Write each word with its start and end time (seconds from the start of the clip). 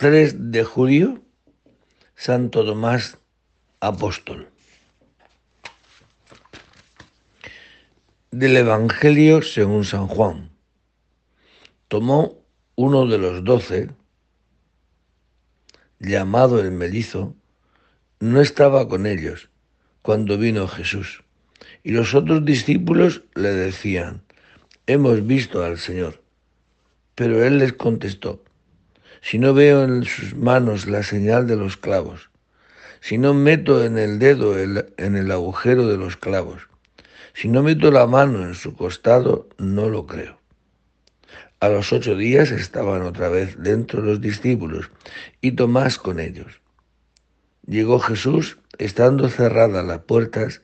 3 0.00 0.50
de 0.50 0.64
julio, 0.64 1.22
Santo 2.14 2.64
Tomás 2.64 3.18
Apóstol. 3.80 4.48
Del 8.30 8.56
Evangelio 8.56 9.42
según 9.42 9.84
San 9.84 10.06
Juan. 10.06 10.52
Tomó 11.88 12.42
uno 12.76 13.06
de 13.06 13.18
los 13.18 13.44
doce, 13.44 13.90
llamado 15.98 16.60
el 16.60 16.70
mellizo, 16.70 17.34
no 18.20 18.40
estaba 18.40 18.88
con 18.88 19.04
ellos 19.04 19.50
cuando 20.00 20.38
vino 20.38 20.66
Jesús. 20.66 21.22
Y 21.82 21.90
los 21.90 22.14
otros 22.14 22.46
discípulos 22.46 23.24
le 23.34 23.50
decían, 23.50 24.22
hemos 24.86 25.26
visto 25.26 25.62
al 25.62 25.76
Señor. 25.76 26.22
Pero 27.14 27.44
él 27.44 27.58
les 27.58 27.74
contestó, 27.74 28.42
si 29.20 29.38
no 29.38 29.54
veo 29.54 29.84
en 29.84 30.04
sus 30.04 30.34
manos 30.34 30.86
la 30.86 31.02
señal 31.02 31.46
de 31.46 31.56
los 31.56 31.76
clavos, 31.76 32.30
si 33.00 33.18
no 33.18 33.34
meto 33.34 33.84
en 33.84 33.98
el 33.98 34.18
dedo 34.18 34.58
en 34.58 35.16
el 35.16 35.30
agujero 35.30 35.86
de 35.86 35.96
los 35.96 36.16
clavos, 36.16 36.68
si 37.34 37.48
no 37.48 37.62
meto 37.62 37.90
la 37.90 38.06
mano 38.06 38.44
en 38.44 38.54
su 38.54 38.74
costado, 38.74 39.48
no 39.58 39.88
lo 39.88 40.06
creo. 40.06 40.38
A 41.60 41.68
los 41.68 41.92
ocho 41.92 42.16
días 42.16 42.50
estaban 42.50 43.02
otra 43.02 43.28
vez 43.28 43.56
dentro 43.58 44.00
los 44.02 44.20
discípulos 44.20 44.90
y 45.40 45.52
Tomás 45.52 45.98
con 45.98 46.18
ellos. 46.18 46.60
Llegó 47.66 47.98
Jesús, 47.98 48.58
estando 48.78 49.28
cerradas 49.28 49.84
las 49.84 50.00
puertas, 50.00 50.62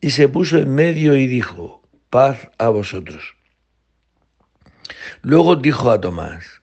y 0.00 0.10
se 0.10 0.28
puso 0.28 0.58
en 0.58 0.74
medio 0.74 1.16
y 1.16 1.26
dijo, 1.26 1.82
paz 2.10 2.50
a 2.58 2.68
vosotros. 2.68 3.34
Luego 5.22 5.56
dijo 5.56 5.90
a 5.90 6.00
Tomás, 6.00 6.59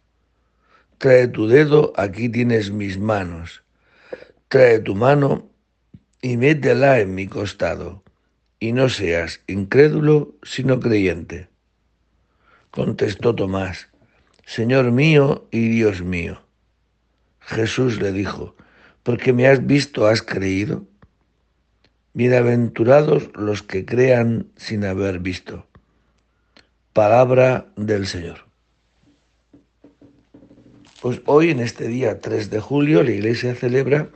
Trae 0.97 1.27
tu 1.27 1.47
dedo, 1.47 1.93
aquí 1.95 2.27
tienes 2.27 2.71
mis 2.71 2.97
manos. 2.97 3.63
Trae 4.47 4.79
tu 4.79 4.95
mano 4.95 5.47
y 6.23 6.37
métela 6.37 6.99
en 6.99 7.13
mi 7.13 7.27
costado, 7.27 8.03
y 8.59 8.71
no 8.71 8.89
seas 8.89 9.41
incrédulo, 9.45 10.33
sino 10.41 10.79
creyente. 10.79 11.49
Contestó 12.71 13.35
Tomás, 13.35 13.89
Señor 14.45 14.91
mío 14.91 15.47
y 15.51 15.67
Dios 15.69 16.01
mío. 16.01 16.41
Jesús 17.41 18.01
le 18.01 18.11
dijo, 18.11 18.55
porque 19.03 19.33
me 19.33 19.47
has 19.47 19.67
visto, 19.67 20.07
has 20.07 20.23
creído. 20.23 20.83
Bienaventurados 22.13 23.29
los 23.35 23.61
que 23.61 23.85
crean 23.85 24.47
sin 24.55 24.83
haber 24.83 25.19
visto. 25.19 25.67
Palabra 26.93 27.67
del 27.75 28.07
Señor. 28.07 28.46
Pues 30.99 31.21
hoy, 31.25 31.51
en 31.51 31.59
este 31.59 31.87
día 31.87 32.19
3 32.19 32.49
de 32.49 32.59
julio, 32.59 33.03
la 33.03 33.11
iglesia 33.11 33.53
celebra 33.53 34.09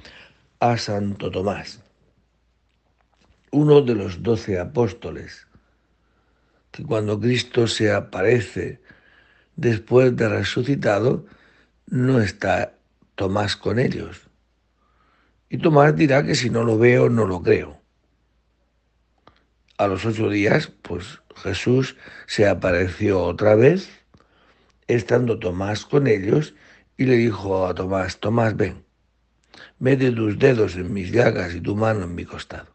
a 0.59 0.77
Santo 0.77 1.29
Tomás, 1.29 1.79
uno 3.51 3.81
de 3.81 3.93
los 3.93 4.23
doce 4.23 4.59
apóstoles, 4.59 5.45
que 6.71 6.83
cuando 6.83 7.19
Cristo 7.19 7.67
se 7.67 7.91
aparece 7.91 8.81
después 9.55 10.15
de 10.15 10.27
resucitado, 10.27 11.27
no 11.85 12.19
está 12.19 12.73
Tomás 13.13 13.55
con 13.55 13.77
ellos. 13.77 14.27
Y 15.49 15.59
Tomás 15.59 15.95
dirá 15.95 16.25
que 16.25 16.33
si 16.33 16.49
no 16.49 16.63
lo 16.63 16.79
veo, 16.79 17.09
no 17.09 17.27
lo 17.27 17.43
creo. 17.43 17.79
A 19.77 19.85
los 19.85 20.03
ocho 20.03 20.29
días, 20.29 20.71
pues 20.81 21.21
Jesús 21.35 21.95
se 22.25 22.47
apareció 22.47 23.21
otra 23.21 23.53
vez, 23.53 23.87
estando 24.87 25.37
Tomás 25.37 25.85
con 25.85 26.07
ellos, 26.07 26.55
y 27.01 27.05
le 27.05 27.15
dijo 27.15 27.65
a 27.65 27.73
Tomás, 27.73 28.19
Tomás, 28.19 28.55
ven, 28.55 28.85
mete 29.79 30.11
tus 30.11 30.37
dedos 30.37 30.75
en 30.75 30.93
mis 30.93 31.11
llagas 31.11 31.55
y 31.55 31.59
tu 31.59 31.75
mano 31.75 32.03
en 32.03 32.13
mi 32.13 32.25
costado. 32.25 32.67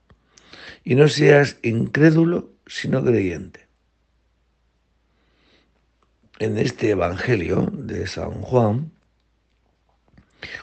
Y 0.83 0.97
no 0.97 1.07
seas 1.07 1.59
incrédulo, 1.63 2.51
sino 2.67 3.05
creyente. 3.05 3.69
En 6.41 6.59
este 6.59 6.91
Evangelio 6.91 7.69
de 7.73 8.09
San 8.09 8.33
Juan, 8.43 8.91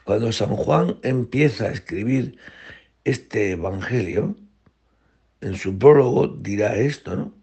cuando 0.03 0.33
San 0.33 0.57
Juan 0.57 0.99
empieza 1.01 1.67
a 1.67 1.71
escribir 1.71 2.37
este 3.05 3.51
Evangelio, 3.51 4.35
en 5.39 5.55
su 5.55 5.77
prólogo 5.77 6.27
dirá 6.27 6.75
esto, 6.75 7.15
¿no? 7.15 7.33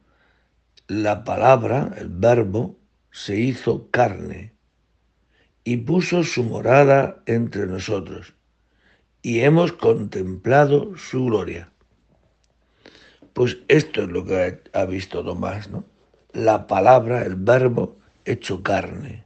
La 0.86 1.24
palabra, 1.24 1.94
el 1.96 2.10
verbo, 2.10 2.78
se 3.10 3.36
hizo 3.38 3.90
carne 3.90 4.59
y 5.64 5.78
puso 5.78 6.24
su 6.24 6.44
morada 6.44 7.22
entre 7.26 7.66
nosotros, 7.66 8.34
y 9.22 9.40
hemos 9.40 9.72
contemplado 9.72 10.96
su 10.96 11.26
gloria. 11.26 11.70
Pues 13.32 13.58
esto 13.68 14.02
es 14.02 14.08
lo 14.08 14.24
que 14.24 14.60
ha 14.72 14.84
visto 14.84 15.24
Tomás, 15.24 15.70
¿no? 15.70 15.84
La 16.32 16.66
palabra, 16.66 17.22
el 17.22 17.36
verbo 17.36 17.98
hecho 18.24 18.62
carne. 18.62 19.24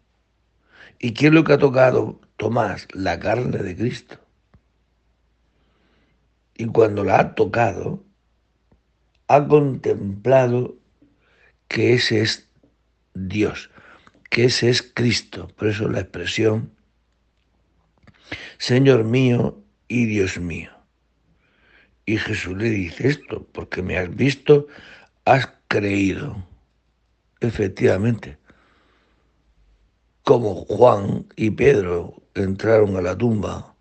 ¿Y 0.99 1.12
qué 1.12 1.27
es 1.27 1.33
lo 1.33 1.44
que 1.44 1.55
ha 1.55 1.59
tocado 1.59 2.21
Tomás? 2.37 2.89
La 2.93 3.19
carne 3.19 3.59
de 3.59 3.77
Cristo. 3.77 4.19
Y 6.56 6.67
cuando 6.67 7.05
la 7.05 7.21
ha 7.21 7.34
tocado, 7.34 8.05
ha 9.28 9.47
contemplado 9.47 10.77
que 11.69 11.94
ese 11.94 12.21
es 12.23 12.49
Dios, 13.15 13.71
que 14.34 14.47
ese 14.47 14.69
es 14.69 14.83
Cristo. 14.83 15.47
Por 15.56 15.69
eso 15.69 15.89
la 15.89 16.00
expresión, 16.00 16.72
Señor 18.59 19.05
mío 19.05 19.62
y 19.87 20.06
Dios 20.06 20.41
mío. 20.41 20.72
Y 22.05 22.17
Jesús 22.17 22.56
le 22.56 22.69
dice 22.69 23.06
esto, 23.06 23.47
porque 23.53 23.81
me 23.81 23.97
has 23.97 24.12
visto, 24.12 24.67
has 25.25 25.50
creído. 25.69 26.44
Efectivamente, 27.39 28.37
como 30.25 30.56
Juan 30.65 31.27
y 31.37 31.50
Pedro 31.50 32.21
entraron 32.34 32.97
a 32.97 33.03
la 33.03 33.17
tumba 33.17 33.77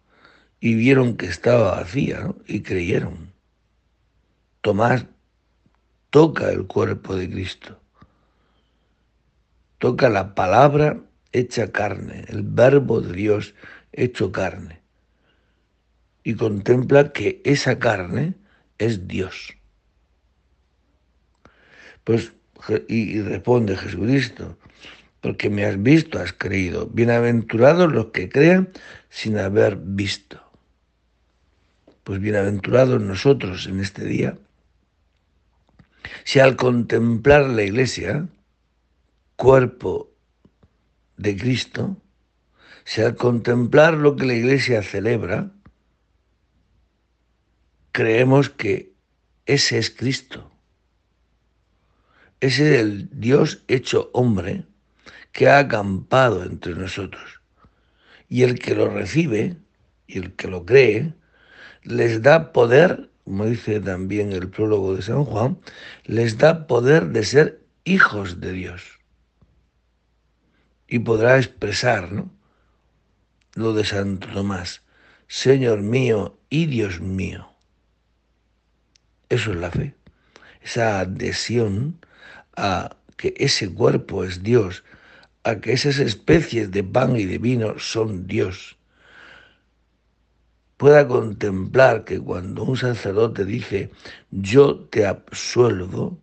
y 0.60 0.76
vieron 0.76 1.18
que 1.18 1.26
estaba 1.26 1.78
vacía 1.78 2.32
y 2.46 2.62
creyeron. 2.62 3.34
Tomás 4.62 5.08
toca 6.12 6.52
el 6.52 6.68
cuerpo 6.68 7.16
de 7.16 7.28
Cristo 7.28 7.83
toca 9.84 10.08
la 10.08 10.34
palabra 10.34 11.02
hecha 11.34 11.74
carne, 11.74 12.24
el 12.30 12.44
verbo 12.44 13.02
de 13.02 13.12
Dios 13.12 13.54
hecho 13.92 14.32
carne, 14.32 14.80
y 16.24 16.36
contempla 16.36 17.12
que 17.12 17.42
esa 17.44 17.80
carne 17.80 18.34
es 18.78 19.10
Dios. 19.10 19.58
Pues, 22.06 22.32
y, 22.88 23.20
responde 23.24 23.76
Jesucristo, 23.76 24.58
porque 25.20 25.50
me 25.50 25.66
has 25.66 25.84
visto, 25.84 26.18
has 26.18 26.32
creído. 26.32 26.88
Bienaventurados 26.88 27.92
los 27.92 28.06
que 28.14 28.30
crean 28.30 28.70
sin 29.10 29.38
haber 29.38 29.76
visto. 29.76 30.42
Pues 32.06 32.22
bienaventurados 32.22 33.02
nosotros 33.02 33.68
en 33.68 33.82
este 33.82 34.06
día, 34.06 34.38
si 36.24 36.40
al 36.40 36.56
contemplar 36.56 37.50
la 37.50 37.64
iglesia, 37.64 38.30
cuerpo 39.44 40.10
de 41.18 41.36
Cristo, 41.36 41.98
si 42.86 43.02
al 43.02 43.18
contemplar 43.18 43.96
lo 43.96 44.16
que 44.16 44.26
la 44.26 44.36
Iglesia 44.36 44.82
celebra, 44.82 45.52
creemos 47.92 48.50
que 48.50 48.94
ese 49.46 49.80
es 49.80 49.90
Cristo. 49.90 50.50
Ese 52.40 52.74
es 52.74 52.80
el 52.84 53.10
Dios 53.12 53.66
hecho 53.68 54.12
hombre 54.14 54.64
que 55.34 55.50
ha 55.50 55.58
acampado 55.58 56.46
entre 56.46 56.74
nosotros. 56.74 57.42
Y 58.30 58.44
el 58.44 58.58
que 58.60 58.76
lo 58.76 58.88
recibe 58.88 59.58
y 60.08 60.20
el 60.20 60.38
que 60.38 60.48
lo 60.48 60.66
cree, 60.66 61.16
les 61.82 62.22
da 62.22 62.54
poder, 62.54 63.10
como 63.26 63.46
dice 63.46 63.82
también 63.82 64.32
el 64.32 64.50
prólogo 64.50 64.96
de 64.96 65.02
San 65.02 65.26
Juan, 65.26 65.60
les 66.06 66.38
da 66.38 66.66
poder 66.66 67.08
de 67.10 67.26
ser 67.26 67.62
hijos 67.84 68.40
de 68.40 68.54
Dios 68.54 69.03
y 70.94 71.00
podrá 71.00 71.40
expresar 71.40 72.26
lo 73.56 73.74
de 73.74 73.84
Santo 73.84 74.28
Tomás, 74.28 74.84
Señor 75.28 75.82
mío 75.82 76.38
y 76.52 76.68
Dios 76.68 77.02
mío. 77.02 77.50
Eso 79.28 79.54
es 79.54 79.58
la 79.58 79.72
fe, 79.72 79.96
esa 80.62 81.00
adhesión 81.00 81.98
a 82.56 82.96
que 83.18 83.34
ese 83.38 83.74
cuerpo 83.74 84.24
es 84.24 84.44
Dios, 84.44 84.84
a 85.44 85.56
que 85.56 85.74
esas 85.74 85.98
especies 85.98 86.70
de 86.70 86.84
pan 86.84 87.16
y 87.16 87.26
de 87.26 87.40
vino 87.40 87.80
son 87.80 88.28
Dios. 88.28 88.78
Pueda 90.78 91.08
contemplar 91.08 92.04
que 92.04 92.20
cuando 92.20 92.66
un 92.66 92.78
sacerdote 92.78 93.46
dice 93.46 93.90
yo 94.30 94.76
te 94.76 95.08
absuelvo, 95.08 96.20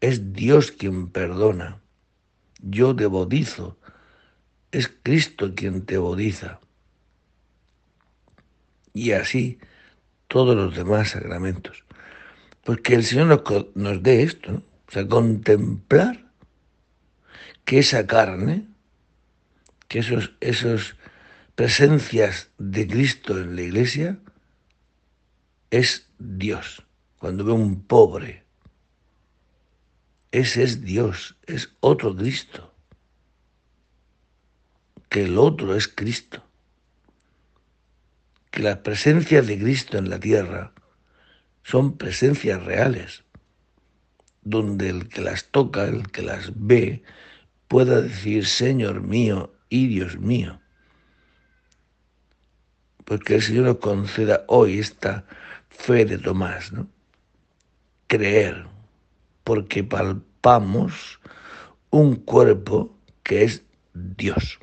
es 0.00 0.32
Dios 0.34 0.70
quien 0.70 1.08
perdona. 1.08 1.80
Yo 2.60 2.94
te 2.94 3.08
bautizo, 3.08 3.76
es 4.74 4.92
Cristo 5.02 5.54
quien 5.54 5.86
te 5.86 5.98
bautiza. 5.98 6.60
y 8.96 9.10
así 9.10 9.58
todos 10.28 10.56
los 10.56 10.76
demás 10.76 11.10
sacramentos. 11.10 11.84
Porque 12.62 12.94
el 12.94 13.04
Señor 13.04 13.26
nos, 13.26 13.42
nos 13.74 14.02
dé 14.02 14.22
esto, 14.22 14.52
¿no? 14.52 14.58
o 14.88 14.90
sea, 14.90 15.06
contemplar 15.06 16.32
que 17.64 17.78
esa 17.80 18.06
carne, 18.06 18.66
que 19.88 19.98
esos, 19.98 20.32
esos 20.40 20.96
presencias 21.56 22.50
de 22.58 22.86
Cristo 22.86 23.38
en 23.38 23.56
la 23.56 23.62
iglesia, 23.62 24.18
es 25.70 26.08
Dios. 26.18 26.84
Cuando 27.18 27.44
ve 27.44 27.52
un 27.52 27.82
pobre, 27.82 28.44
ese 30.30 30.62
es 30.62 30.82
Dios, 30.82 31.36
es 31.46 31.74
otro 31.80 32.14
Cristo. 32.14 32.73
Que 35.14 35.26
el 35.26 35.38
otro 35.38 35.76
es 35.76 35.86
Cristo. 35.86 36.42
Que 38.50 38.64
las 38.64 38.78
presencias 38.78 39.46
de 39.46 39.56
Cristo 39.60 39.96
en 39.96 40.10
la 40.10 40.18
tierra 40.18 40.72
son 41.62 41.96
presencias 41.96 42.60
reales, 42.64 43.22
donde 44.42 44.88
el 44.88 45.08
que 45.08 45.20
las 45.20 45.44
toca, 45.52 45.84
el 45.84 46.10
que 46.10 46.22
las 46.22 46.50
ve, 46.56 47.04
pueda 47.68 48.00
decir, 48.00 48.44
Señor 48.44 49.02
mío 49.02 49.54
y 49.68 49.86
Dios 49.86 50.18
mío. 50.18 50.60
Porque 53.04 53.36
el 53.36 53.42
Señor 53.42 53.66
nos 53.66 53.78
conceda 53.78 54.44
hoy 54.48 54.80
esta 54.80 55.26
fe 55.68 56.06
de 56.06 56.18
Tomás, 56.18 56.72
¿no? 56.72 56.88
Creer, 58.08 58.66
porque 59.44 59.84
palpamos 59.84 61.20
un 61.90 62.16
cuerpo 62.16 62.98
que 63.22 63.44
es 63.44 63.62
Dios. 63.92 64.58